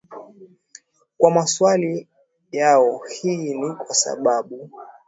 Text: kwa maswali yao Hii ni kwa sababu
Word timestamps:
kwa 1.17 1.31
maswali 1.31 2.07
yao 2.51 3.01
Hii 3.21 3.53
ni 3.53 3.73
kwa 3.75 3.95
sababu 3.95 4.69